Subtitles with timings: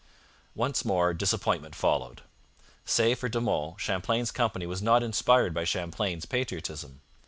[0.55, 2.23] Once more disappointment followed.
[2.85, 7.01] Save for De Monts, Champlain's company was not inspired by Champlain's patriotism.